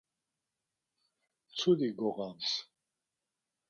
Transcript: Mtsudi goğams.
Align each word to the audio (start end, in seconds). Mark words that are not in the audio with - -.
Mtsudi 1.49 1.89
goğams. 1.97 2.51